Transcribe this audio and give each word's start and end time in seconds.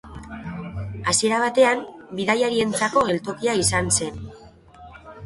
Hasiera 1.11 1.41
batean 1.43 1.83
bidaiarientzako 2.19 3.05
geltokia 3.11 3.55
izan 3.65 3.93
zen. 3.99 4.19